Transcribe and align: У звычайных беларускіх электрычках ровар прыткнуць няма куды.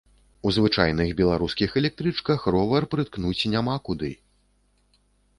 У 0.47 0.51
звычайных 0.55 1.09
беларускіх 1.19 1.75
электрычках 1.81 2.47
ровар 2.55 2.87
прыткнуць 2.93 3.47
няма 3.57 3.75
куды. 3.91 4.11